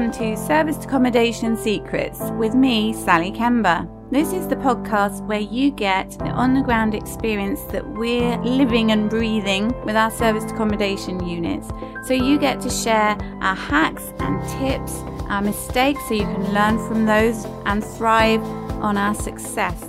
[0.00, 3.86] Welcome to Serviced Accommodation Secrets with me, Sally Kemba.
[4.10, 8.92] This is the podcast where you get the on the ground experience that we're living
[8.92, 11.68] and breathing with our serviced accommodation units.
[12.06, 14.94] So you get to share our hacks and tips,
[15.28, 18.42] our mistakes, so you can learn from those and thrive
[18.80, 19.86] on our success.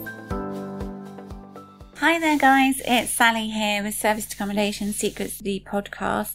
[2.00, 2.82] Hi there, guys.
[2.84, 6.34] It's Sally here with Serviced Accommodation Secrets, the podcast.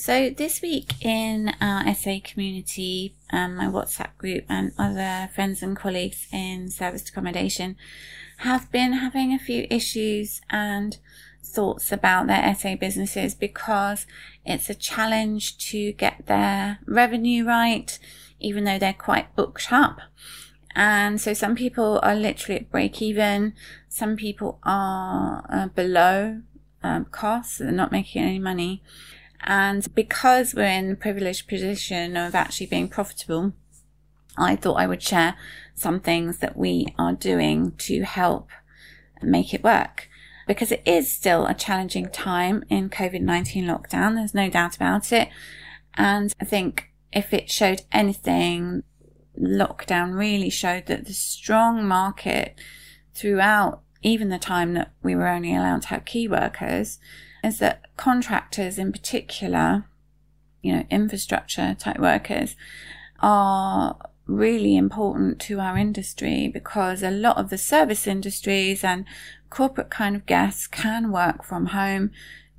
[0.00, 5.76] So this week in our SA community, um, my WhatsApp group and other friends and
[5.76, 7.74] colleagues in serviced accommodation
[8.38, 10.98] have been having a few issues and
[11.42, 14.06] thoughts about their SA businesses because
[14.46, 17.98] it's a challenge to get their revenue right,
[18.38, 19.98] even though they're quite booked up.
[20.76, 23.52] And so some people are literally at break even.
[23.88, 26.42] Some people are uh, below
[26.84, 27.58] um, costs.
[27.58, 28.80] They're not making any money.
[29.40, 33.52] And because we're in the privileged position of actually being profitable,
[34.36, 35.36] I thought I would share
[35.74, 38.48] some things that we are doing to help
[39.22, 40.08] make it work.
[40.46, 44.14] Because it is still a challenging time in COVID-19 lockdown.
[44.14, 45.28] There's no doubt about it.
[45.94, 48.82] And I think if it showed anything,
[49.38, 52.58] lockdown really showed that the strong market
[53.14, 56.98] throughout even the time that we were only allowed to have key workers
[57.48, 59.86] is that contractors in particular,
[60.62, 62.54] you know, infrastructure type workers
[63.20, 63.96] are
[64.26, 69.04] really important to our industry because a lot of the service industries and
[69.50, 72.10] corporate kind of guests can work from home,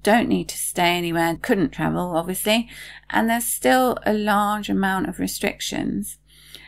[0.02, 2.67] don't need to stay anywhere, couldn't travel, obviously.
[3.10, 6.17] And there's still a large amount of restrictions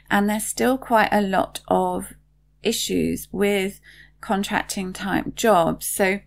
[0.10, 2.14] and there's still quite a lot of
[2.62, 3.80] issues with
[4.20, 5.88] contracting type jobs.
[5.88, 6.20] So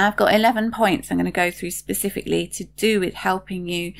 [0.00, 3.94] I've got 11 points I'm going to go through specifically to do with helping you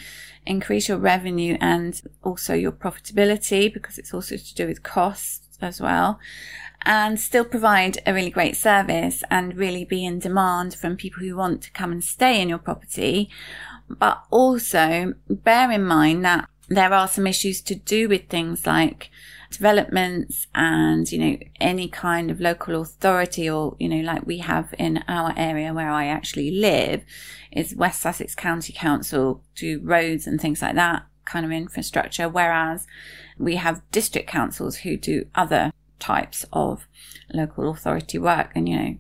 [0.47, 5.81] increase your revenue and also your profitability because it's also to do with costs as
[5.81, 6.19] well
[6.83, 11.37] and still provide a really great service and really be in demand from people who
[11.37, 13.29] want to come and stay in your property.
[13.89, 19.11] But also bear in mind that there are some issues to do with things like
[19.51, 24.75] developments and, you know, any kind of local authority or, you know, like we have
[24.79, 27.05] in our area where I actually live
[27.51, 32.29] is West Sussex County Council do roads and things like that kind of infrastructure.
[32.29, 32.87] Whereas
[33.39, 36.87] we have district councils who do other types of
[37.33, 38.97] local authority work and, you know,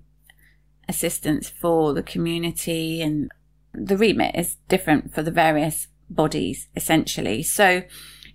[0.88, 3.30] assistance for the community and
[3.74, 7.42] the remit is different for the various bodies essentially.
[7.42, 7.82] So,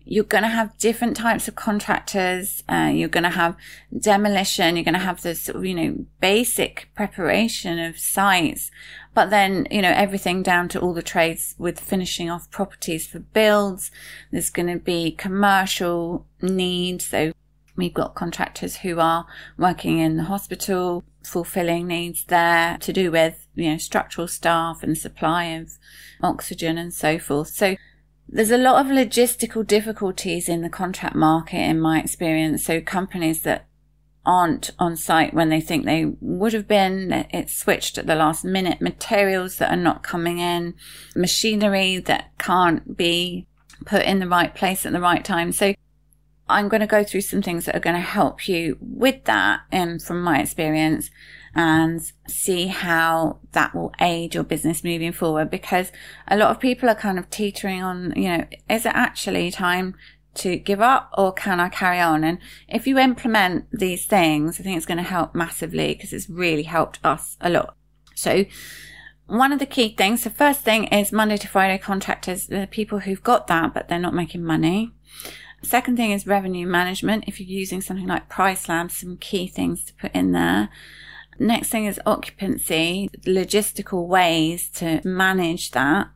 [0.06, 2.64] you're going to have different types of contractors.
[2.68, 3.56] Uh, you're going to have
[3.98, 4.76] demolition.
[4.76, 8.70] You're going to have this, sort of, you know, basic preparation of sites,
[9.14, 13.20] but then, you know, everything down to all the trades with finishing off properties for
[13.20, 13.92] builds.
[14.32, 17.06] There's going to be commercial needs.
[17.06, 17.32] So
[17.76, 19.26] we've got contractors who are
[19.58, 24.98] working in the hospital, fulfilling needs there to do with, you know, structural staff and
[24.98, 25.78] supply of
[26.22, 27.50] oxygen and so forth.
[27.50, 27.76] So
[28.28, 32.66] there's a lot of logistical difficulties in the contract market, in my experience.
[32.66, 33.68] So companies that
[34.26, 38.46] aren't on site when they think they would have been, it's switched at the last
[38.46, 40.74] minute, materials that are not coming in,
[41.16, 43.48] machinery that can't be
[43.86, 45.52] put in the right place at the right time.
[45.52, 45.74] So
[46.48, 49.62] I'm going to go through some things that are going to help you with that
[49.72, 51.10] and from my experience
[51.56, 55.92] and see how that will aid your business moving forward because
[56.28, 59.96] a lot of people are kind of teetering on, you know, is it actually time
[60.36, 62.24] to give up or can I carry on?
[62.24, 66.30] And if you implement these things, I think it's going to help massively because it's
[66.30, 67.76] really helped us a lot.
[68.16, 68.46] So
[69.28, 73.00] one of the key things, the first thing is Monday to Friday contractors, the people
[73.00, 74.92] who've got that, but they're not making money.
[75.62, 77.24] Second thing is revenue management.
[77.26, 80.70] If you're using something like PriceLab, some key things to put in there.
[81.40, 86.10] Next thing is occupancy, logistical ways to manage that.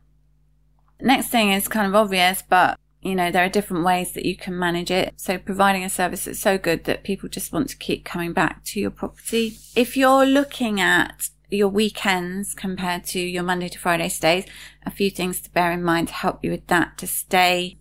[1.00, 4.36] Next thing is kind of obvious, but you know, there are different ways that you
[4.36, 5.14] can manage it.
[5.16, 8.64] So providing a service that's so good that people just want to keep coming back
[8.64, 9.56] to your property.
[9.76, 14.44] If you're looking at your weekends compared to your Monday to Friday stays,
[14.84, 17.77] a few things to bear in mind to help you with that to stay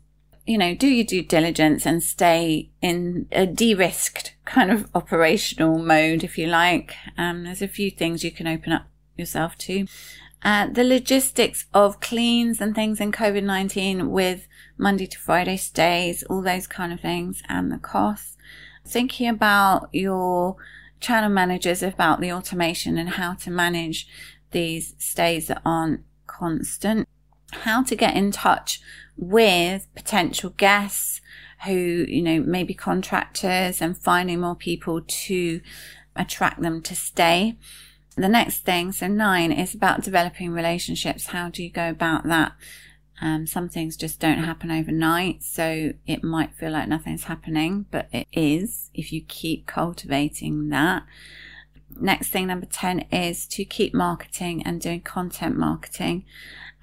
[0.48, 6.24] you know, do your due diligence and stay in a de-risked kind of operational mode,
[6.24, 6.96] if you like.
[7.18, 9.86] Um, there's a few things you can open up yourself to.
[10.44, 14.48] Uh, the logistics of cleans and things in COVID-19 with
[14.78, 18.38] Monday to Friday stays, all those kind of things and the costs.
[18.86, 20.56] Thinking about your
[21.02, 24.08] channel managers about the automation and how to manage
[24.52, 27.08] these stays that aren't constant.
[27.52, 28.80] How to get in touch
[29.18, 31.22] with potential guests
[31.66, 31.74] who,
[32.08, 35.62] you know, maybe contractors and finding more people to
[36.16, 37.58] attract them to stay.
[38.16, 41.28] The next thing, so nine, is about developing relationships.
[41.28, 42.54] How do you go about that?
[43.20, 48.08] Um, some things just don't happen overnight, so it might feel like nothing's happening, but
[48.12, 51.04] it is if you keep cultivating that.
[51.96, 56.26] Next thing, number 10, is to keep marketing and doing content marketing.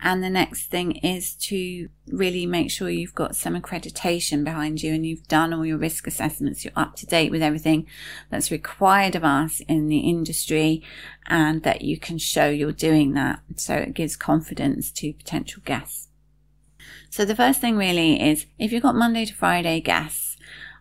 [0.01, 4.93] And the next thing is to really make sure you've got some accreditation behind you
[4.93, 6.65] and you've done all your risk assessments.
[6.65, 7.87] You're up to date with everything
[8.29, 10.83] that's required of us in the industry
[11.27, 13.41] and that you can show you're doing that.
[13.57, 16.09] So it gives confidence to potential guests.
[17.09, 20.37] So the first thing really is if you've got Monday to Friday guests,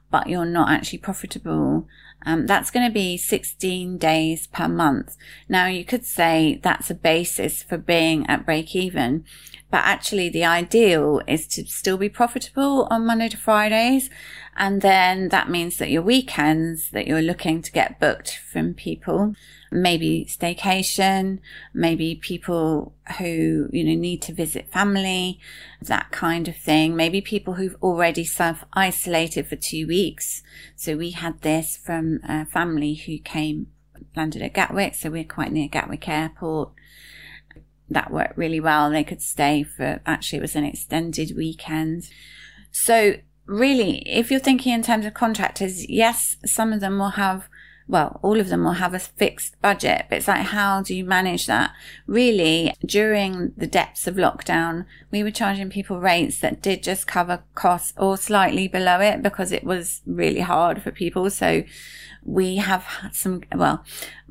[0.09, 1.87] but you're not actually profitable,
[2.25, 5.15] um, that's going to be 16 days per month.
[5.49, 9.25] Now you could say that's a basis for being at break even,
[9.69, 14.09] but actually the ideal is to still be profitable on Monday to Fridays.
[14.55, 19.35] And then that means that your weekends that you're looking to get booked from people
[19.73, 21.39] maybe staycation,
[21.73, 25.39] maybe people who, you know, need to visit family,
[25.81, 26.95] that kind of thing.
[26.95, 30.43] Maybe people who've already self isolated for two weeks.
[30.75, 33.67] So we had this from a family who came,
[34.15, 34.95] landed at Gatwick.
[34.95, 36.71] So we're quite near Gatwick Airport.
[37.89, 38.89] That worked really well.
[38.89, 42.09] They could stay for, actually, it was an extended weekend.
[42.71, 43.15] So
[43.45, 47.47] really, if you're thinking in terms of contractors, yes, some of them will have
[47.93, 51.05] well, all of them will have a fixed budget, but it's like, how do you
[51.05, 51.73] manage that?
[52.07, 57.43] Really, during the depths of lockdown, we were charging people rates that did just cover
[57.53, 61.29] costs or slightly below it because it was really hard for people.
[61.29, 61.65] So
[62.25, 63.83] we have had some, well,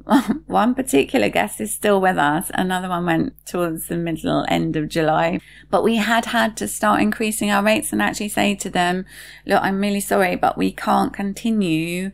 [0.46, 2.50] one particular guest is still with us.
[2.54, 7.00] Another one went towards the middle end of July, but we had had to start
[7.00, 9.04] increasing our rates and actually say to them,
[9.46, 12.10] look, I'm really sorry, but we can't continue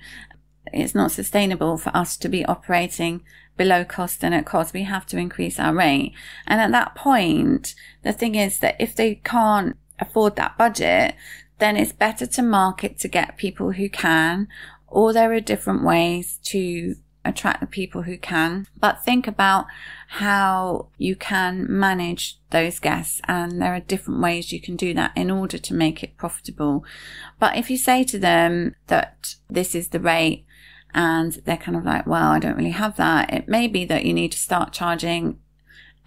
[0.73, 3.23] it's not sustainable for us to be operating
[3.57, 4.73] below cost and at cost.
[4.73, 6.15] We have to increase our rate.
[6.47, 11.15] And at that point, the thing is that if they can't afford that budget,
[11.59, 14.49] then it's better to market to get people who can,
[14.87, 16.95] or there are different ways to
[17.25, 18.67] attract the people who can.
[18.79, 19.67] But think about
[20.09, 25.13] how you can manage those guests and there are different ways you can do that
[25.15, 26.85] in order to make it profitable.
[27.39, 30.47] But if you say to them that this is the rate
[30.95, 33.33] and they're kind of like, well, I don't really have that.
[33.33, 35.39] It may be that you need to start charging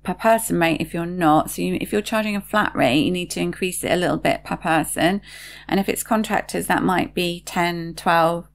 [0.03, 1.51] per person rate if you're not.
[1.51, 4.17] So you, if you're charging a flat rate, you need to increase it a little
[4.17, 5.21] bit per person.
[5.67, 8.47] And if it's contractors, that might be 10, 12,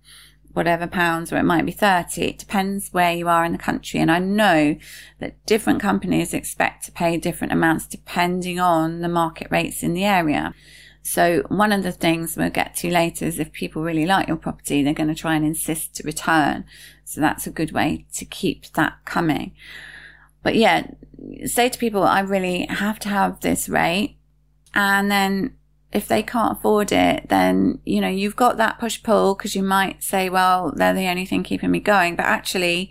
[0.52, 2.22] whatever pounds, or it might be 30.
[2.22, 4.00] It depends where you are in the country.
[4.00, 4.76] And I know
[5.20, 10.04] that different companies expect to pay different amounts depending on the market rates in the
[10.04, 10.54] area.
[11.06, 14.36] So one of the things we'll get to later is if people really like your
[14.36, 16.64] property, they're going to try and insist to return.
[17.04, 19.52] So that's a good way to keep that coming.
[20.42, 20.88] But yeah,
[21.44, 24.16] say to people, I really have to have this rate.
[24.74, 25.54] And then
[25.92, 29.62] if they can't afford it, then, you know, you've got that push pull because you
[29.62, 32.16] might say, well, they're the only thing keeping me going.
[32.16, 32.90] But actually,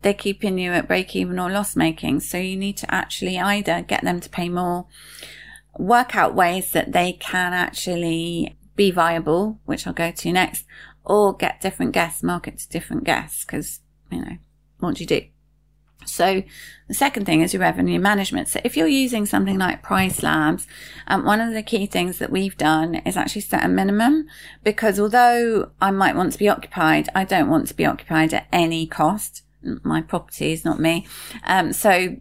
[0.00, 2.20] they're keeping you at break even or loss making.
[2.20, 4.86] So you need to actually either get them to pay more
[5.78, 10.64] work out ways that they can actually be viable, which I'll go to next,
[11.04, 14.36] or get different guests, market to different guests, because, you know,
[14.78, 15.22] what do you do?
[16.06, 16.42] So
[16.88, 18.48] the second thing is your revenue management.
[18.48, 20.66] So if you're using something like PriceLabs,
[21.06, 24.26] um, one of the key things that we've done is actually set a minimum
[24.64, 28.48] because although I might want to be occupied, I don't want to be occupied at
[28.52, 29.42] any cost.
[29.62, 31.06] My property is not me.
[31.44, 32.16] Um, so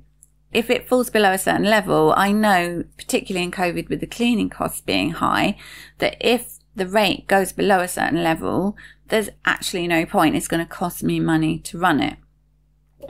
[0.51, 4.50] if it falls below a certain level, I know, particularly in COVID with the cleaning
[4.50, 5.58] costs being high,
[6.00, 8.75] that if the rate goes below a certain level,
[9.10, 10.36] there's actually no point.
[10.36, 12.18] It's going to cost me money to run it.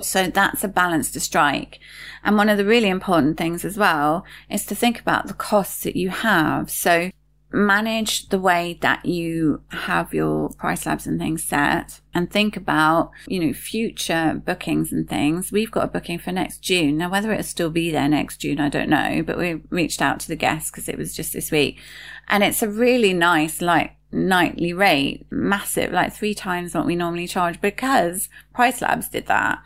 [0.01, 1.79] So that's a balance to strike.
[2.23, 5.83] And one of the really important things as well is to think about the costs
[5.83, 6.69] that you have.
[6.69, 7.11] So
[7.51, 13.11] manage the way that you have your price labs and things set and think about,
[13.27, 15.51] you know, future bookings and things.
[15.51, 16.97] We've got a booking for next June.
[16.97, 20.19] Now, whether it'll still be there next June, I don't know, but we reached out
[20.21, 21.79] to the guests because it was just this week
[22.27, 27.27] and it's a really nice, like, nightly rate, massive, like three times what we normally
[27.27, 29.59] charge because PriceLabs did that.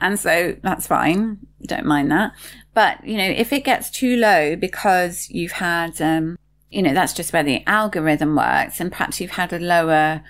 [0.00, 1.38] And so that's fine.
[1.62, 2.32] Don't mind that.
[2.72, 6.38] But, you know, if it gets too low because you've had, um,
[6.70, 8.80] you know, that's just where the algorithm works.
[8.80, 10.22] And perhaps you've had a lower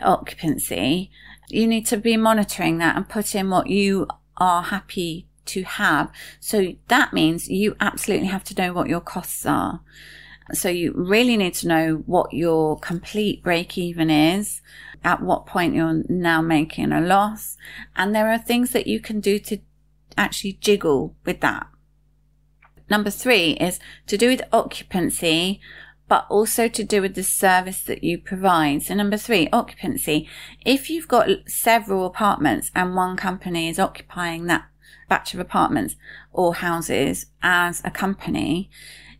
[0.00, 1.10] occupancy.
[1.48, 4.06] You need to be monitoring that and put in what you
[4.38, 6.10] are happy to have.
[6.40, 9.80] So that means you absolutely have to know what your costs are.
[10.52, 14.62] So you really need to know what your complete break even is,
[15.04, 17.56] at what point you're now making a loss.
[17.96, 19.58] And there are things that you can do to
[20.16, 21.66] actually jiggle with that.
[22.90, 25.60] Number three is to do with occupancy,
[26.08, 28.82] but also to do with the service that you provide.
[28.82, 30.26] So number three, occupancy.
[30.64, 34.66] If you've got several apartments and one company is occupying that
[35.08, 35.96] batch of apartments
[36.32, 38.70] or houses as a company,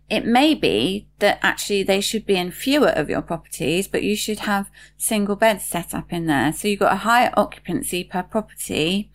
[0.09, 4.17] it may be that actually they should be in fewer of your properties, but you
[4.17, 6.53] should have single beds set up in there.
[6.55, 9.11] So you've got a higher occupancy per property,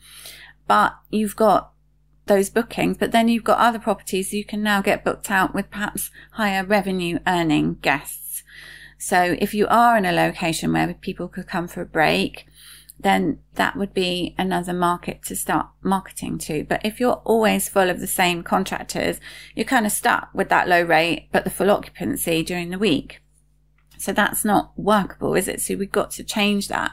[0.68, 1.73] but you've got
[2.26, 5.70] those bookings, but then you've got other properties you can now get booked out with
[5.70, 8.44] perhaps higher revenue earning guests.
[8.98, 12.46] So if you are in a location where people could come for a break,
[13.00, 16.64] then that would be another market to start marketing to.
[16.64, 19.20] But if you're always full of the same contractors,
[19.56, 23.22] you're kind of stuck with that low rate, but the full occupancy during the week.
[23.98, 25.62] So that's not workable, is it?
[25.62, 26.92] So we've got to change that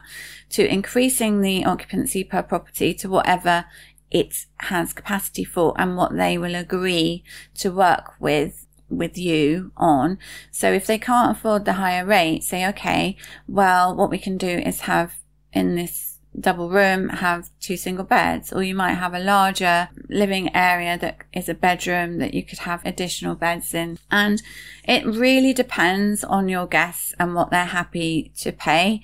[0.50, 3.64] to increasing the occupancy per property to whatever
[4.11, 7.23] it has capacity for and what they will agree
[7.55, 10.19] to work with with you on.
[10.50, 14.49] So if they can't afford the higher rate, say, okay, well, what we can do
[14.49, 15.14] is have
[15.52, 20.55] in this double room have two single beds, or you might have a larger living
[20.55, 23.99] area that is a bedroom that you could have additional beds in.
[24.11, 24.43] And
[24.85, 29.02] it really depends on your guests and what they're happy to pay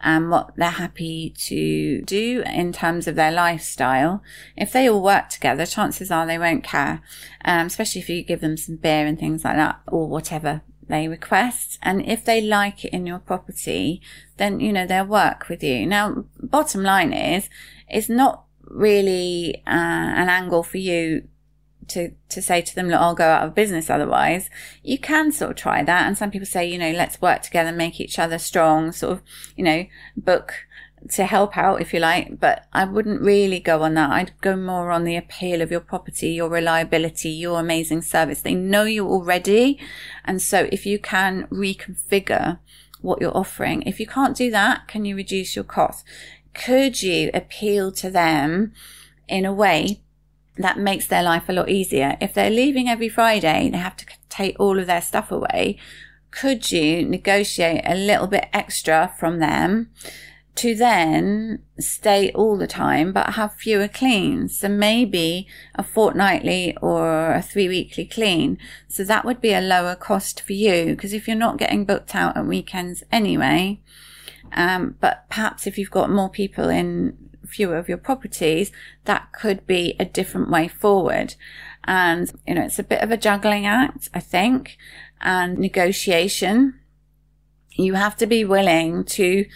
[0.00, 4.22] and what they're happy to do in terms of their lifestyle.
[4.56, 7.02] If they all work together, chances are they won't care,
[7.44, 11.08] um, especially if you give them some beer and things like that or whatever they
[11.08, 11.78] request.
[11.82, 14.00] And if they like it in your property,
[14.36, 15.86] then, you know, they'll work with you.
[15.86, 17.50] Now, bottom line is,
[17.88, 21.28] it's not really uh, an angle for you
[21.88, 24.50] to, to say to them, look, I'll go out of business otherwise.
[24.82, 26.06] You can sort of try that.
[26.06, 29.22] And some people say, you know, let's work together, make each other strong, sort of,
[29.56, 30.54] you know, book
[31.10, 34.10] to help out, if you like, but I wouldn't really go on that.
[34.10, 38.42] I'd go more on the appeal of your property, your reliability, your amazing service.
[38.42, 39.78] They know you already.
[40.24, 42.58] And so if you can reconfigure
[43.00, 46.04] what you're offering, if you can't do that, can you reduce your cost?
[46.52, 48.72] Could you appeal to them
[49.28, 50.00] in a way
[50.58, 52.16] that makes their life a lot easier?
[52.20, 55.78] If they're leaving every Friday, they have to take all of their stuff away.
[56.30, 59.90] Could you negotiate a little bit extra from them?
[60.58, 64.58] to then stay all the time but have fewer cleans.
[64.58, 65.46] So maybe
[65.76, 68.58] a fortnightly or a three weekly clean.
[68.88, 72.12] So that would be a lower cost for you because if you're not getting booked
[72.12, 73.80] out at weekends anyway,
[74.52, 78.70] um, but perhaps if you've got more people in fewer of your properties,
[79.04, 81.34] that could be a different way forward.
[81.84, 84.76] And, you know, it's a bit of a juggling act, I think,
[85.20, 86.78] and negotiation
[87.78, 89.46] you have to be willing to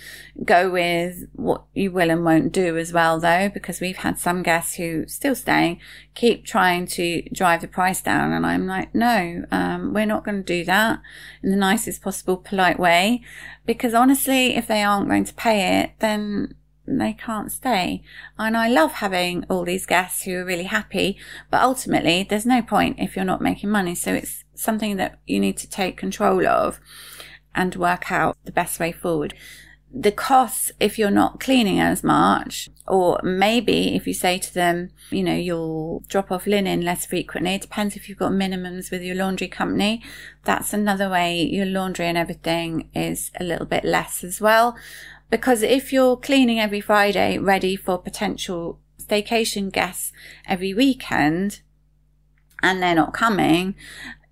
[0.44, 4.44] go with what you will and won't do as well, though, because we've had some
[4.44, 5.80] guests who still staying
[6.14, 8.32] keep trying to drive the price down.
[8.32, 11.00] And I'm like, no, um, we're not going to do that
[11.42, 13.22] in the nicest possible polite way.
[13.66, 16.54] Because honestly, if they aren't going to pay it, then
[16.86, 18.02] they can't stay.
[18.38, 21.16] And I love having all these guests who are really happy,
[21.50, 23.94] but ultimately there's no point if you're not making money.
[23.94, 26.80] So it's something that you need to take control of
[27.54, 29.34] and work out the best way forward.
[29.94, 34.90] The costs, if you're not cleaning as much, or maybe if you say to them,
[35.10, 37.54] you know, you'll drop off linen less frequently.
[37.54, 40.02] It depends if you've got minimums with your laundry company.
[40.44, 44.76] That's another way your laundry and everything is a little bit less as well.
[45.32, 50.12] Because if you're cleaning every Friday, ready for potential staycation guests
[50.46, 51.62] every weekend,
[52.62, 53.74] and they're not coming,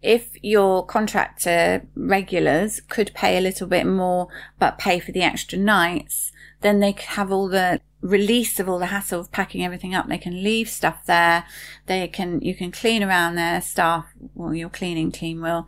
[0.03, 4.29] if your contractor regulars could pay a little bit more,
[4.59, 8.79] but pay for the extra nights, then they could have all the release of all
[8.79, 10.07] the hassle of packing everything up.
[10.07, 11.47] They can leave stuff there.
[11.87, 14.05] They can, you can clean around their staff,
[14.35, 15.67] well, your cleaning team will,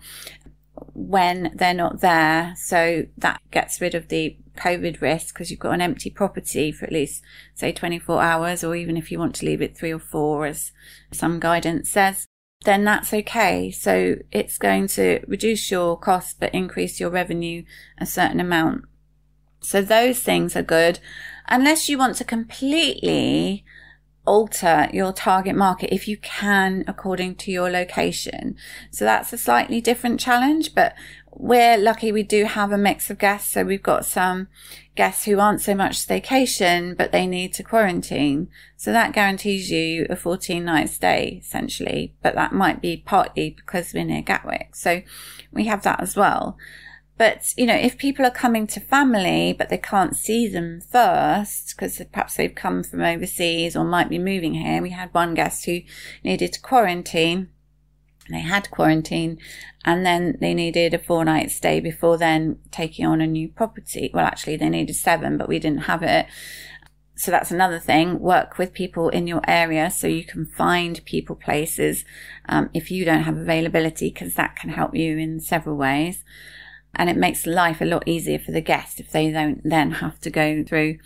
[0.92, 2.52] when they're not there.
[2.58, 6.84] So that gets rid of the COVID risk because you've got an empty property for
[6.84, 7.22] at least,
[7.54, 10.72] say, 24 hours, or even if you want to leave it three or four, as
[11.10, 12.26] some guidance says
[12.64, 13.70] then that's okay.
[13.70, 17.64] So it's going to reduce your cost but increase your revenue
[17.98, 18.84] a certain amount.
[19.60, 20.98] So those things are good.
[21.48, 23.64] Unless you want to completely
[24.24, 28.56] alter your target market if you can according to your location.
[28.92, 30.94] So that's a slightly different challenge, but
[31.34, 33.52] we're lucky we do have a mix of guests.
[33.52, 34.48] So we've got some
[34.94, 38.48] guests who aren't so much staycation, but they need to quarantine.
[38.76, 43.92] So that guarantees you a 14 night stay essentially, but that might be partly because
[43.94, 44.76] we're near Gatwick.
[44.76, 45.02] So
[45.52, 46.56] we have that as well.
[47.18, 51.76] But, you know, if people are coming to family, but they can't see them first,
[51.76, 54.82] because perhaps they've come from overseas or might be moving here.
[54.82, 55.82] We had one guest who
[56.24, 57.50] needed to quarantine.
[58.30, 59.38] They had quarantine
[59.84, 64.10] and then they needed a four night stay before then taking on a new property.
[64.14, 66.26] Well, actually they needed seven, but we didn't have it.
[67.16, 68.20] So that's another thing.
[68.20, 72.04] Work with people in your area so you can find people places
[72.48, 76.24] um, if you don't have availability, because that can help you in several ways
[76.94, 80.20] and it makes life a lot easier for the guest if they don't then have
[80.20, 80.98] to go through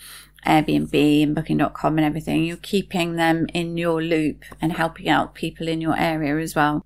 [0.47, 2.45] Airbnb and booking.com and everything.
[2.45, 6.86] You're keeping them in your loop and helping out people in your area as well.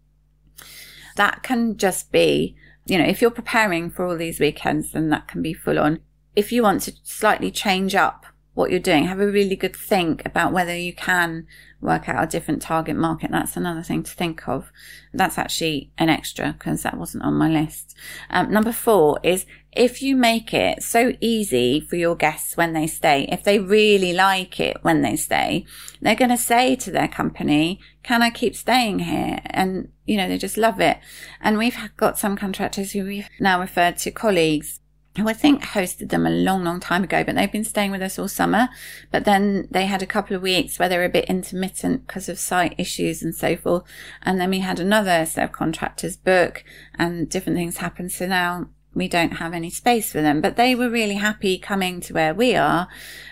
[1.17, 5.29] That can just be, you know, if you're preparing for all these weekends, then that
[5.29, 6.01] can be full on.
[6.37, 10.25] If you want to slightly change up what you're doing, have a really good think
[10.27, 11.47] about whether you can
[11.81, 13.31] work out a different target market.
[13.31, 14.71] That's another thing to think of.
[15.15, 17.97] That's actually an extra because that wasn't on my list.
[18.29, 22.87] Um, number four is if you make it so easy for your guests when they
[22.87, 25.65] stay, if they really like it when they stay,
[26.01, 29.41] they're going to say to their company, can I keep staying here?
[29.47, 30.99] And, you know, they just love it.
[31.41, 34.81] And we've got some contractors who we've now referred to colleagues
[35.17, 38.03] who I think hosted them a long, long time ago, but they've been staying with
[38.03, 38.69] us all summer.
[39.13, 42.29] But then they had a couple of weeks where they were a bit intermittent because
[42.29, 43.85] of site issues and so forth.
[44.23, 46.65] And then we had another set of contractors book
[46.97, 48.11] and different things happened.
[48.11, 52.01] So now we don't have any space for them, but they were really happy coming
[52.01, 52.89] to where we are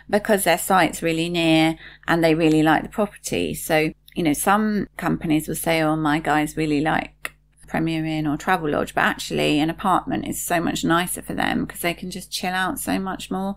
[0.08, 3.52] because their site's really near and they really like the property.
[3.54, 7.34] So, you know, some companies will say, Oh, my guys really like
[7.68, 11.82] Premier Inn or Travelodge, but actually an apartment is so much nicer for them because
[11.82, 13.54] they can just chill out so much more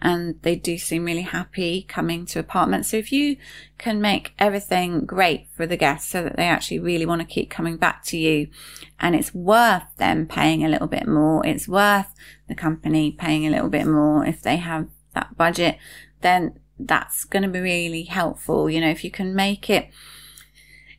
[0.00, 2.88] and they do seem really happy coming to apartments.
[2.88, 3.36] So if you
[3.76, 7.50] can make everything great for the guests so that they actually really want to keep
[7.50, 8.48] coming back to you
[8.98, 12.14] and it's worth them paying a little bit more, it's worth
[12.48, 15.76] the company paying a little bit more if they have that budget,
[16.22, 18.70] then that's going to be really helpful.
[18.70, 19.90] You know, if you can make it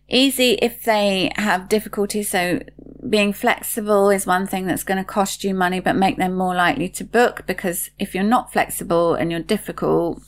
[0.10, 2.24] easy if they have difficulty.
[2.24, 2.62] So
[3.08, 6.56] being flexible is one thing that's going to cost you money, but make them more
[6.56, 10.22] likely to book because if you're not flexible and you're difficult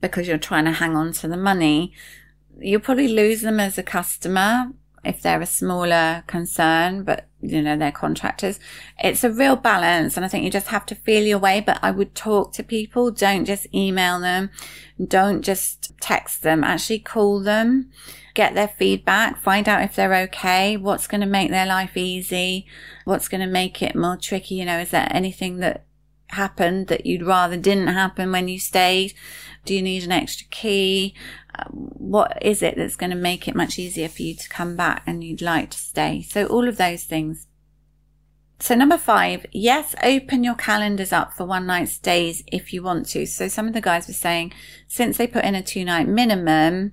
[0.00, 1.92] because you're trying to hang on to the money,
[2.58, 4.72] you'll probably lose them as a customer
[5.04, 8.58] if they're a smaller concern, but you know, they're contractors.
[8.98, 10.16] It's a real balance.
[10.16, 12.62] And I think you just have to feel your way, but I would talk to
[12.62, 13.10] people.
[13.10, 14.50] Don't just email them.
[15.04, 16.64] Don't just text them.
[16.64, 17.90] Actually call them
[18.38, 22.64] get their feedback, find out if they're okay, what's going to make their life easy,
[23.04, 24.54] what's going to make it more tricky.
[24.54, 25.84] You know, is there anything that
[26.28, 29.14] happened that you'd rather didn't happen when you stayed?
[29.64, 31.14] Do you need an extra key?
[31.54, 34.76] Uh, what is it that's going to make it much easier for you to come
[34.76, 36.22] back and you'd like to stay?
[36.22, 37.46] So all of those things.
[38.60, 43.08] So number five, yes, open your calendars up for one night stays if you want
[43.10, 43.24] to.
[43.26, 44.52] So some of the guys were saying
[44.88, 46.92] since they put in a two night minimum,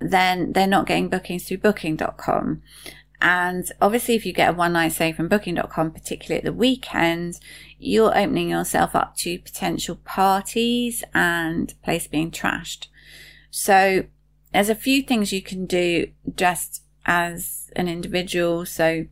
[0.00, 2.62] then they're not getting bookings through booking.com.
[3.20, 7.40] And obviously, if you get a one night stay from booking.com, particularly at the weekend,
[7.78, 12.88] you're opening yourself up to potential parties and place being trashed.
[13.50, 14.04] So
[14.52, 18.66] there's a few things you can do just as an individual.
[18.66, 19.06] So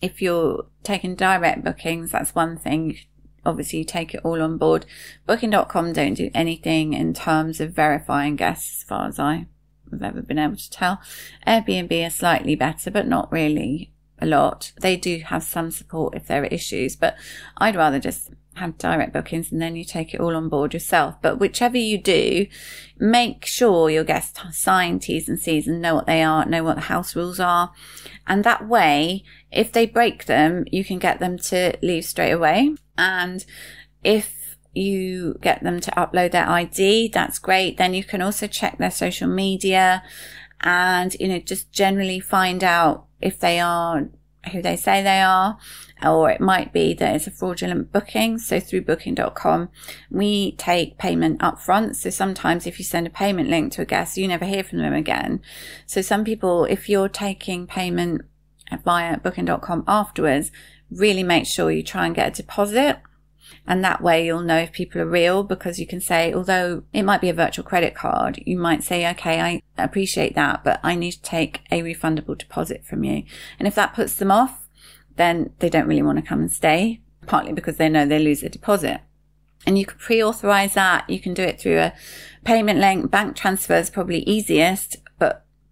[0.00, 2.98] if you're taking direct bookings, that's one thing.
[3.46, 4.86] Obviously, you take it all on board.
[5.26, 9.46] Booking.com don't do anything in terms of verifying guests, as far as I
[9.94, 11.00] I've ever been able to tell.
[11.46, 14.72] Airbnb are slightly better, but not really a lot.
[14.80, 17.16] They do have some support if there are issues, but
[17.56, 21.16] I'd rather just have direct bookings and then you take it all on board yourself.
[21.20, 22.46] But whichever you do,
[22.98, 26.76] make sure your guests sign T's and C's and know what they are, know what
[26.76, 27.72] the house rules are.
[28.26, 32.74] And that way, if they break them, you can get them to leave straight away.
[32.96, 33.44] And
[34.02, 34.43] if
[34.74, 37.76] you get them to upload their ID, that's great.
[37.76, 40.02] Then you can also check their social media
[40.60, 44.08] and, you know, just generally find out if they are
[44.52, 45.56] who they say they are,
[46.04, 48.38] or it might be that it's a fraudulent booking.
[48.38, 49.70] So through booking.com,
[50.10, 51.96] we take payment up front.
[51.96, 54.78] So sometimes if you send a payment link to a guest, you never hear from
[54.78, 55.40] them again.
[55.86, 58.22] So some people, if you're taking payment
[58.84, 60.50] via booking.com afterwards,
[60.90, 62.98] really make sure you try and get a deposit
[63.66, 67.02] And that way you'll know if people are real because you can say, although it
[67.02, 70.94] might be a virtual credit card, you might say, okay, I appreciate that, but I
[70.94, 73.24] need to take a refundable deposit from you.
[73.58, 74.68] And if that puts them off,
[75.16, 78.42] then they don't really want to come and stay, partly because they know they lose
[78.42, 79.00] a deposit.
[79.66, 81.08] And you can pre-authorize that.
[81.08, 81.94] You can do it through a
[82.44, 83.10] payment link.
[83.10, 84.98] Bank transfer is probably easiest,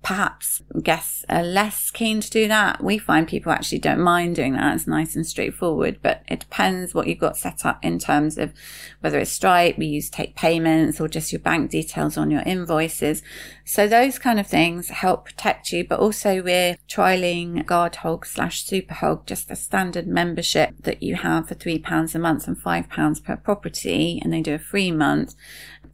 [0.03, 2.83] perhaps guests are less keen to do that.
[2.83, 4.75] We find people actually don't mind doing that.
[4.75, 8.53] It's nice and straightforward, but it depends what you've got set up in terms of
[9.01, 13.23] whether it's Stripe, we use take payments or just your bank details on your invoices.
[13.65, 19.27] So those kind of things help protect you, but also we're trialing GuardHog slash Superhog,
[19.27, 23.21] just a standard membership that you have for three pounds a month and five pounds
[23.21, 24.21] per property.
[24.23, 25.35] And they do a free month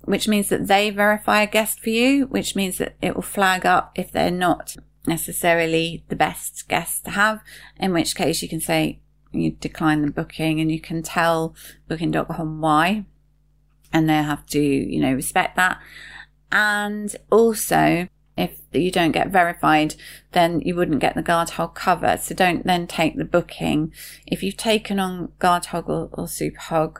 [0.09, 3.67] which means that they verify a guest for you, which means that it will flag
[3.67, 4.75] up if they're not
[5.07, 7.43] necessarily the best guest to have,
[7.79, 9.01] in which case you can say
[9.33, 11.55] you decline the booking and you can tell
[11.89, 13.05] booking.com why,
[13.93, 15.79] and they'll have to, you know, respect that.
[16.51, 19.95] And also, if you don't get verified,
[20.33, 22.17] then you wouldn't get the GuardHog cover.
[22.17, 23.93] So don't then take the booking.
[24.27, 26.99] If you've taken on GuardHog or, or Superhog,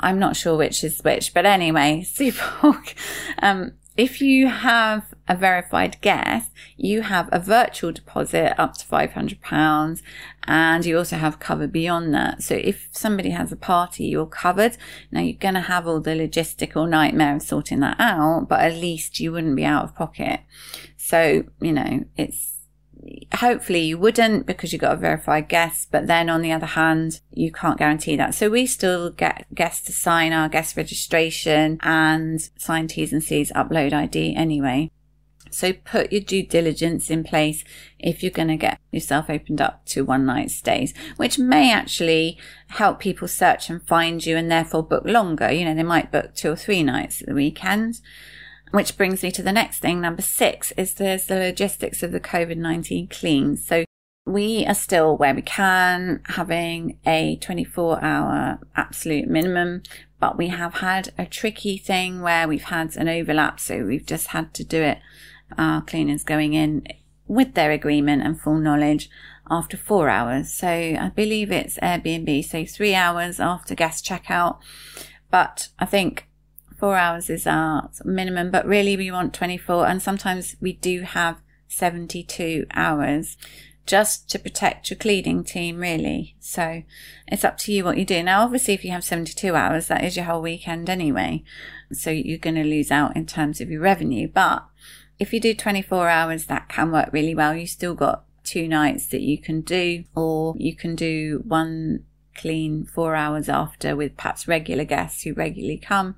[0.00, 2.94] I'm not sure which is which, but anyway, Superhog.
[3.42, 10.02] Um, if you have a verified guest, you have a virtual deposit up to £500
[10.46, 12.42] and you also have cover beyond that.
[12.42, 14.76] So if somebody has a party, you're covered.
[15.10, 18.74] Now you're going to have all the logistical nightmare of sorting that out, but at
[18.74, 20.40] least you wouldn't be out of pocket.
[20.98, 22.55] So, you know, it's,
[23.34, 27.20] hopefully you wouldn't because you got a verified guest, but then on the other hand,
[27.32, 28.34] you can't guarantee that.
[28.34, 33.52] So we still get guests to sign our guest registration and sign T's and C's
[33.52, 34.90] upload ID anyway.
[35.50, 37.64] So put your due diligence in place
[37.98, 42.36] if you're going to get yourself opened up to one night stays, which may actually
[42.68, 45.50] help people search and find you and therefore book longer.
[45.50, 48.00] You know, they might book two or three nights at the weekend.
[48.72, 50.00] Which brings me to the next thing.
[50.00, 53.56] Number six is there's the logistics of the COVID-19 clean.
[53.56, 53.84] So
[54.26, 59.82] we are still where we can having a 24 hour absolute minimum,
[60.18, 63.60] but we have had a tricky thing where we've had an overlap.
[63.60, 64.98] So we've just had to do it.
[65.56, 66.86] Our cleaners going in
[67.28, 69.08] with their agreement and full knowledge
[69.48, 70.52] after four hours.
[70.52, 74.58] So I believe it's Airbnb, so three hours after guest checkout.
[75.30, 76.25] But I think
[76.78, 81.40] four hours is our minimum, but really we want 24 and sometimes we do have
[81.68, 83.36] 72 hours
[83.86, 86.36] just to protect your cleaning team really.
[86.40, 86.82] So
[87.28, 88.22] it's up to you what you do.
[88.22, 91.44] Now obviously if you have 72 hours, that is your whole weekend anyway.
[91.92, 94.28] So you're going to lose out in terms of your revenue.
[94.28, 94.64] But
[95.18, 97.54] if you do 24 hours, that can work really well.
[97.54, 102.84] You still got two nights that you can do, or you can do one clean
[102.84, 106.16] four hours after with perhaps regular guests who regularly come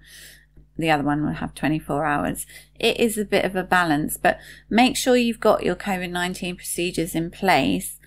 [0.79, 2.47] the other one will have 24 hours.
[2.79, 4.39] It is a bit of a balance, but
[4.71, 7.99] make sure you've got your COVID 19 procedures in place.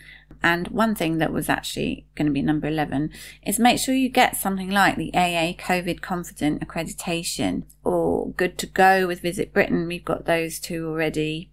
[0.43, 3.11] And one thing that was actually going to be number 11
[3.45, 8.65] is make sure you get something like the AA COVID Confident accreditation or good to
[8.65, 9.87] go with Visit Britain.
[9.87, 11.51] We've got those two already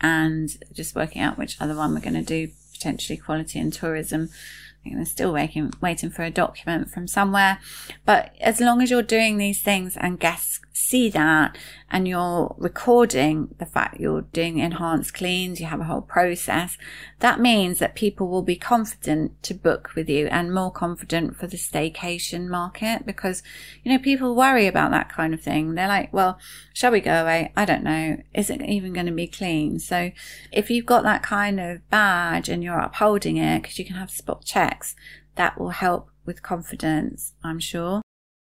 [0.00, 4.30] and just working out which other one we're going to do, potentially quality and tourism
[4.84, 7.58] they're still waiting, waiting for a document from somewhere.
[8.04, 11.56] But as long as you're doing these things and guests see that
[11.88, 16.76] and you're recording the fact you're doing enhanced cleans, you have a whole process,
[17.20, 21.46] that means that people will be confident to book with you and more confident for
[21.46, 23.42] the staycation market because,
[23.84, 25.74] you know, people worry about that kind of thing.
[25.74, 26.38] They're like, well,
[26.72, 27.52] shall we go away?
[27.56, 28.18] I don't know.
[28.34, 29.78] Is it even going to be clean?
[29.78, 30.10] So
[30.50, 34.10] if you've got that kind of badge and you're upholding it, because you can have
[34.10, 34.96] spot checks,
[35.36, 38.02] that will help with confidence, I'm sure.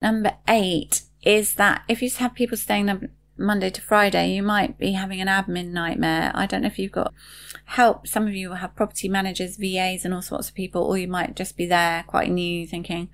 [0.01, 4.93] Number eight is that if you have people staying Monday to Friday, you might be
[4.93, 6.33] having an admin nightmare.
[6.35, 7.15] I don't know if you've got
[7.67, 8.07] help.
[8.07, 11.09] Some of you will have property managers, VAs, and all sorts of people, or you
[11.09, 13.09] might just be there quite new thinking,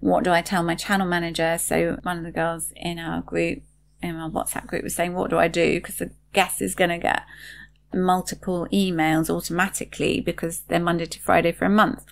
[0.00, 1.56] what do I tell my channel manager?
[1.58, 3.62] So one of the girls in our group,
[4.02, 5.74] in our WhatsApp group was saying, what do I do?
[5.74, 7.22] Because the guest is going to get
[7.92, 12.04] multiple emails automatically because they're Monday to Friday for a month.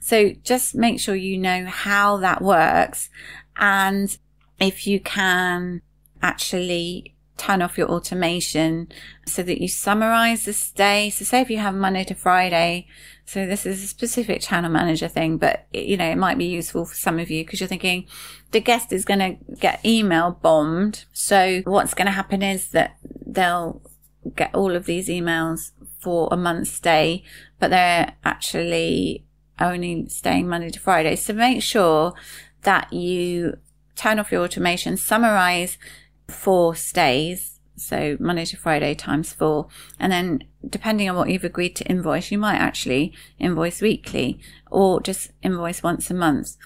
[0.00, 3.08] So just make sure you know how that works
[3.56, 4.16] and
[4.58, 5.82] if you can
[6.22, 8.88] actually turn off your automation
[9.26, 11.10] so that you summarize the stay.
[11.10, 12.86] So say if you have Monday to Friday,
[13.26, 16.84] so this is a specific channel manager thing, but you know, it might be useful
[16.84, 18.06] for some of you because you're thinking
[18.52, 21.04] the guest is going to get email bombed.
[21.12, 23.82] So what's going to happen is that they'll
[24.36, 27.24] get all of these emails for a month's stay,
[27.58, 29.24] but they're actually
[29.60, 31.16] only staying Monday to Friday.
[31.16, 32.14] So make sure
[32.62, 33.58] that you
[33.96, 35.78] turn off your automation, summarize
[36.28, 37.60] four stays.
[37.76, 39.66] So Monday to Friday times four.
[39.98, 44.38] And then depending on what you've agreed to invoice, you might actually invoice weekly
[44.70, 46.56] or just invoice once a month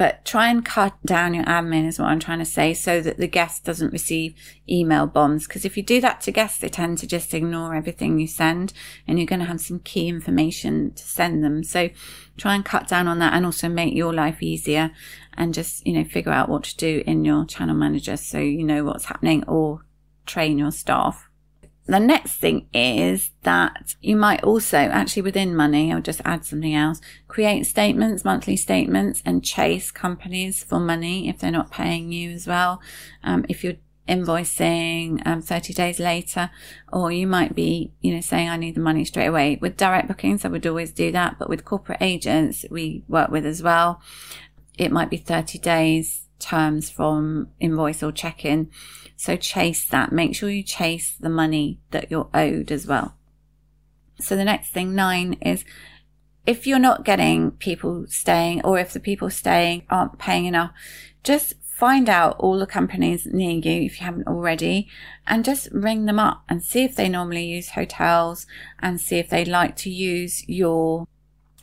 [0.00, 3.18] but try and cut down your admin is what I'm trying to say so that
[3.18, 4.34] the guest doesn't receive
[4.66, 5.46] email bombs.
[5.46, 8.72] Because if you do that to guests, they tend to just ignore everything you send
[9.06, 11.62] and you're going to have some key information to send them.
[11.62, 11.90] So
[12.38, 14.90] try and cut down on that and also make your life easier
[15.34, 18.64] and just, you know, figure out what to do in your channel manager so you
[18.64, 19.84] know what's happening or
[20.24, 21.29] train your staff.
[21.90, 26.72] The next thing is that you might also actually within money, I'll just add something
[26.72, 32.30] else, create statements, monthly statements and chase companies for money if they're not paying you
[32.30, 32.80] as well.
[33.24, 33.74] Um, if you're
[34.08, 36.52] invoicing um, 30 days later,
[36.92, 39.58] or you might be, you know, saying, I need the money straight away.
[39.60, 41.40] With direct bookings, I would always do that.
[41.40, 44.00] But with corporate agents we work with as well,
[44.78, 48.70] it might be 30 days terms from invoice or check in.
[49.20, 50.12] So chase that.
[50.12, 53.16] Make sure you chase the money that you're owed as well.
[54.18, 55.62] So the next thing, nine, is
[56.46, 60.72] if you're not getting people staying or if the people staying aren't paying enough,
[61.22, 64.88] just find out all the companies near you if you haven't already
[65.26, 68.46] and just ring them up and see if they normally use hotels
[68.78, 71.06] and see if they like to use your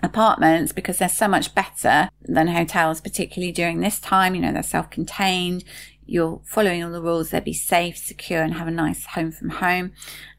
[0.03, 4.35] apartments because they're so much better than hotels, particularly during this time.
[4.35, 5.63] You know, they're self-contained
[6.07, 9.49] you're following all the rules, they'll be safe, secure, and have a nice home from
[9.49, 9.91] home.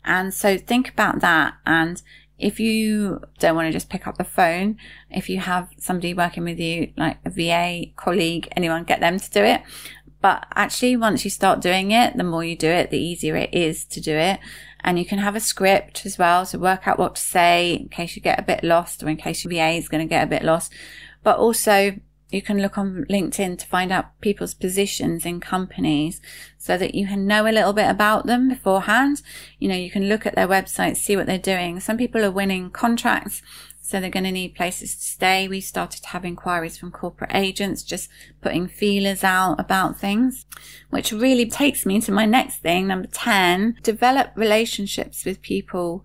[0.05, 1.55] And so think about that.
[1.67, 2.03] And
[2.39, 4.77] if you don't want to just pick up the phone,
[5.11, 9.31] if you have somebody working with you, like a VA, colleague, anyone, get them to
[9.31, 9.63] do it.
[10.21, 13.55] But actually, once you start doing it, the more you do it, the easier it
[13.55, 14.41] is to do it.
[14.81, 17.89] And you can have a script as well to work out what to say in
[17.89, 20.25] case you get a bit lost or in case your VA is going to get
[20.25, 20.73] a bit lost.
[21.23, 21.99] But also
[22.31, 26.21] you can look on LinkedIn to find out people's positions in companies
[26.59, 29.23] so that you can know a little bit about them beforehand.
[29.59, 31.81] You know, you can look at their website, see what they're doing.
[31.81, 33.41] Some people are winning contracts.
[33.81, 35.49] So they're going to need places to stay.
[35.49, 38.11] We started to have inquiries from corporate agents, just
[38.43, 40.45] putting feelers out about things,
[40.91, 42.87] which really takes me to my next thing.
[42.87, 46.05] Number 10, develop relationships with people.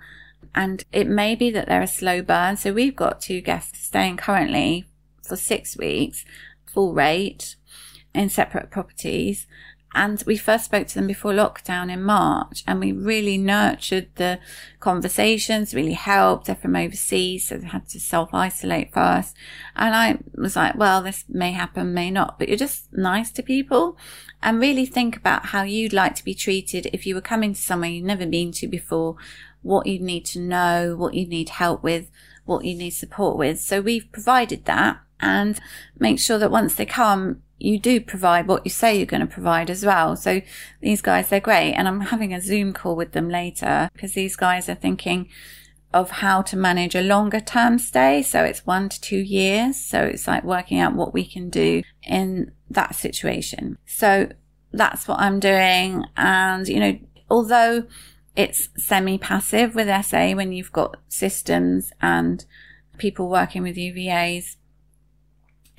[0.56, 2.56] And it may be that they're a slow burn.
[2.56, 4.86] So we've got two guests staying currently
[5.28, 6.26] for six weeks,
[6.66, 7.56] full rate
[8.14, 9.48] in separate properties.
[9.96, 14.40] And we first spoke to them before lockdown in March and we really nurtured the
[14.80, 16.48] conversations, really helped.
[16.48, 19.36] They're from overseas, so they had to self isolate first.
[19.76, 23.44] And I was like, well, this may happen, may not, but you're just nice to
[23.44, 23.96] people
[24.42, 27.62] and really think about how you'd like to be treated if you were coming to
[27.62, 29.16] somewhere you've never been to before,
[29.62, 32.10] what you'd need to know, what you need help with,
[32.46, 33.60] what you need support with.
[33.60, 35.60] So we've provided that and
[35.98, 39.34] make sure that once they come, you do provide what you say you're going to
[39.34, 40.16] provide as well.
[40.18, 40.42] So
[40.82, 41.74] these guys, they're great.
[41.74, 45.30] And I'm having a Zoom call with them later because these guys are thinking
[45.94, 48.22] of how to manage a longer term stay.
[48.22, 49.78] So it's one to two years.
[49.78, 53.78] So it's like working out what we can do in that situation.
[53.86, 54.30] So
[54.74, 56.04] that's what I'm doing.
[56.18, 57.86] And, you know, although
[58.36, 62.44] it's semi passive with SA when you've got systems and
[62.98, 64.58] people working with UVAs,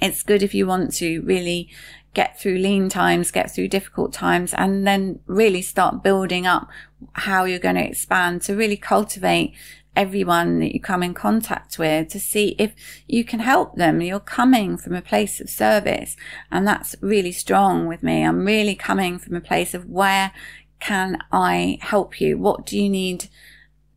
[0.04, 1.70] it's good if you want to really
[2.12, 6.68] get through lean times, get through difficult times, and then really start building up
[7.14, 9.52] how you're going to expand to really cultivate
[9.96, 12.74] everyone that you come in contact with to see if
[13.06, 14.00] you can help them.
[14.00, 16.16] You're coming from a place of service.
[16.50, 18.24] And that's really strong with me.
[18.24, 20.32] I'm really coming from a place of where
[20.80, 22.38] can I help you?
[22.38, 23.28] What do you need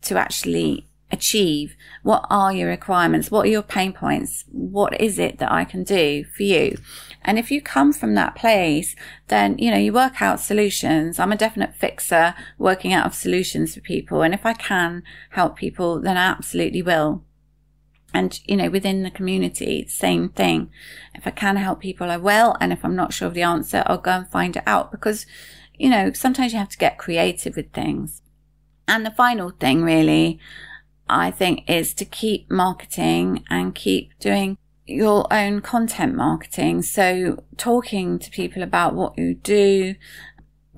[0.03, 1.75] to actually achieve?
[2.03, 3.31] What are your requirements?
[3.31, 4.45] What are your pain points?
[4.51, 6.77] What is it that I can do for you?
[7.23, 8.95] And if you come from that place,
[9.27, 11.19] then, you know, you work out solutions.
[11.19, 14.21] I'm a definite fixer working out of solutions for people.
[14.21, 17.23] And if I can help people, then I absolutely will.
[18.13, 20.71] And, you know, within the community, same thing.
[21.13, 22.55] If I can help people, I will.
[22.59, 25.25] And if I'm not sure of the answer, I'll go and find it out because,
[25.77, 28.21] you know, sometimes you have to get creative with things.
[28.87, 30.39] And the final thing really,
[31.09, 36.81] I think is to keep marketing and keep doing your own content marketing.
[36.81, 39.95] So talking to people about what you do,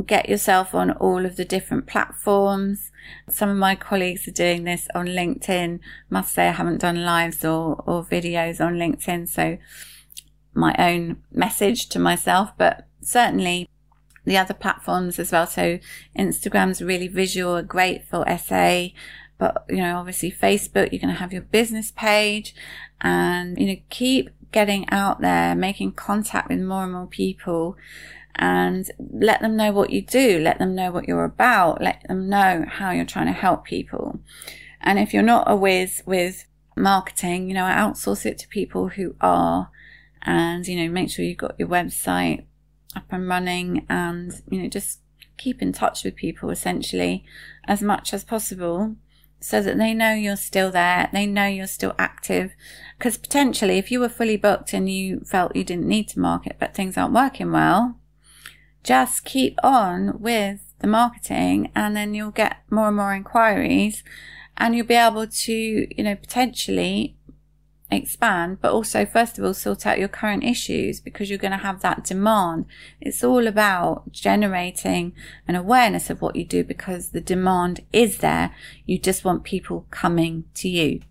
[0.05, 2.91] get yourself on all of the different platforms.
[3.29, 5.79] Some of my colleagues are doing this on LinkedIn.
[6.09, 9.27] Must say I haven't done lives or, or videos on LinkedIn.
[9.29, 9.57] So
[10.53, 13.69] my own message to myself, but certainly
[14.25, 15.47] the other platforms as well.
[15.47, 15.79] So
[16.17, 18.87] Instagram's really visual, great for SA.
[19.39, 22.53] But, you know, obviously Facebook, you're going to have your business page
[23.01, 27.77] and, you know, keep getting out there, making contact with more and more people
[28.35, 30.39] and let them know what you do.
[30.39, 31.81] Let them know what you're about.
[31.81, 34.19] Let them know how you're trying to help people.
[34.81, 38.89] And if you're not a whiz with marketing, you know, I outsource it to people
[38.89, 39.69] who are
[40.23, 42.45] and, you know, make sure you've got your website
[42.95, 44.99] up and running and, you know, just
[45.37, 47.23] keep in touch with people essentially
[47.65, 48.95] as much as possible
[49.39, 52.53] so that they know you're still there, they know you're still active.
[52.97, 56.57] Because potentially, if you were fully booked and you felt you didn't need to market,
[56.59, 57.97] but things aren't working well,
[58.83, 64.03] just keep on with the marketing and then you'll get more and more inquiries
[64.57, 67.15] and you'll be able to, you know, potentially
[67.91, 71.57] expand, but also, first of all, sort out your current issues because you're going to
[71.57, 72.65] have that demand.
[73.01, 75.13] It's all about generating
[75.47, 78.55] an awareness of what you do because the demand is there.
[78.85, 81.01] You just want people coming to you.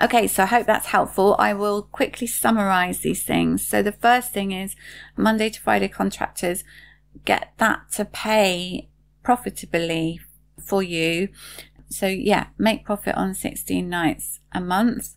[0.00, 1.36] Okay, so I hope that's helpful.
[1.38, 3.66] I will quickly summarize these things.
[3.66, 4.76] So the first thing is
[5.16, 6.64] Monday to Friday contractors
[7.24, 8.88] get that to pay
[9.22, 10.20] profitably
[10.60, 11.28] for you.
[11.88, 15.14] So yeah, make profit on 16 nights a month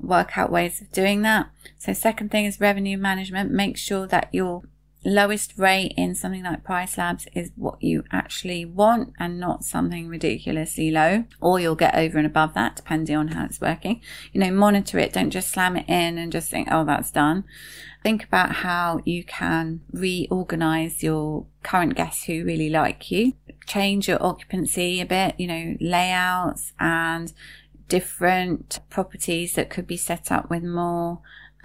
[0.00, 1.50] work out ways of doing that.
[1.78, 3.50] So second thing is revenue management.
[3.50, 4.62] Make sure that your
[5.04, 10.90] lowest rate in something like PriceLabs is what you actually want and not something ridiculously
[10.90, 14.00] low, or you'll get over and above that depending on how it's working.
[14.32, 15.12] You know, monitor it.
[15.12, 17.44] Don't just slam it in and just think, oh, that's done.
[18.02, 23.34] Think about how you can reorganize your current guests who really like you,
[23.66, 27.32] change your occupancy a bit, you know, layouts and
[27.88, 31.20] different properties that could be set up with more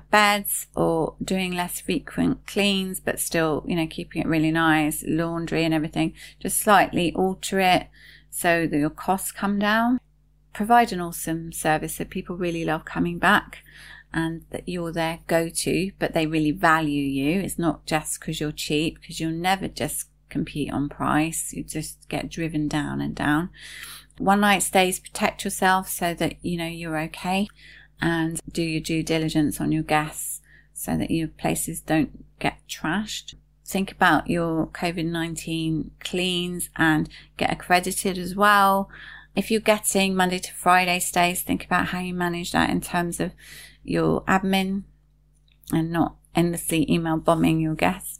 [0.09, 5.63] beds or doing less frequent cleans, but still, you know, keeping it really nice, laundry
[5.63, 6.13] and everything.
[6.39, 7.88] Just slightly alter it
[8.29, 9.99] so that your costs come down.
[10.53, 13.63] Provide an awesome service that people really love coming back
[14.13, 17.41] and that you're their go to, but they really value you.
[17.41, 21.53] It's not just because you're cheap, because you'll never just compete on price.
[21.53, 23.49] You just get driven down and down.
[24.17, 27.47] One night stays, protect yourself so that you know you're okay
[28.02, 30.41] and do your due diligence on your guests
[30.73, 33.36] so that your places don't get trashed.
[33.65, 38.89] Think about your COVID 19 cleans and get accredited as well.
[39.36, 43.19] If you're getting Monday to Friday stays, think about how you manage that in terms
[43.19, 43.32] of
[43.84, 44.84] your admin
[45.71, 48.19] and not endlessly email bombing your guests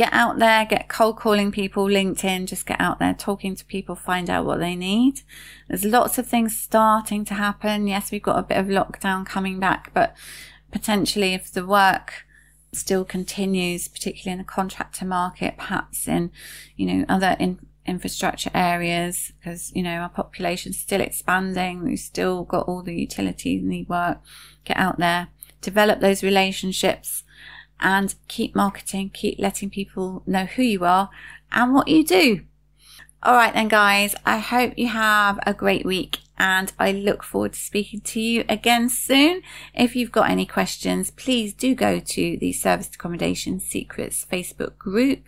[0.00, 3.94] get out there, get cold calling people, LinkedIn, just get out there talking to people,
[3.94, 5.20] find out what they need.
[5.68, 7.86] There's lots of things starting to happen.
[7.86, 10.16] Yes, we've got a bit of lockdown coming back, but
[10.72, 12.24] potentially if the work
[12.72, 16.30] still continues, particularly in the contractor market, perhaps in,
[16.76, 21.84] you know, other in, infrastructure areas, because, you know, our population's still expanding.
[21.84, 24.20] We've still got all the utilities need work.
[24.64, 25.28] Get out there,
[25.60, 27.22] develop those relationships
[27.80, 31.10] and keep marketing, keep letting people know who you are
[31.52, 32.42] and what you do.
[33.22, 37.52] All right, then, guys, I hope you have a great week and I look forward
[37.52, 39.42] to speaking to you again soon.
[39.74, 45.24] If you've got any questions, please do go to the Serviced Accommodation Secrets Facebook group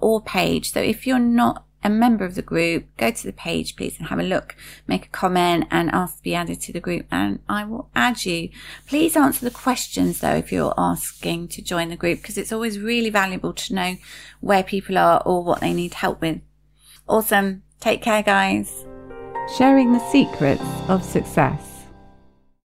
[0.00, 0.72] or page.
[0.72, 4.08] So if you're not a member of the group, go to the page, please, and
[4.08, 4.56] have a look,
[4.88, 8.24] make a comment and ask to be added to the group and I will add
[8.24, 8.50] you.
[8.88, 12.80] Please answer the questions though if you're asking to join the group because it's always
[12.80, 13.96] really valuable to know
[14.40, 16.40] where people are or what they need help with.
[17.08, 17.62] Awesome.
[17.78, 18.84] Take care, guys.
[19.56, 21.75] Sharing the secrets of success.